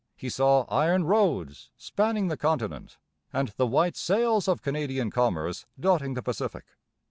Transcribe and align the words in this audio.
He 0.15 0.29
saw 0.29 0.63
iron 0.67 1.03
roads 1.03 1.69
spanning 1.77 2.27
the 2.27 2.35
continent 2.35 2.97
and 3.31 3.49
the 3.49 3.67
white 3.67 3.95
sails 3.95 4.47
of 4.47 4.63
Canadian 4.63 5.11
commerce 5.11 5.67
dotting 5.79 6.15
the 6.15 6.23
Pacific. 6.23 6.65